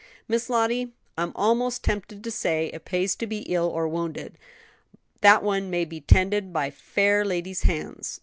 [0.27, 4.39] "Miss Lottie, I'm almost tempted to say it pays to be ill or wounded,
[5.21, 8.19] that one may be tended by fair ladies' hands."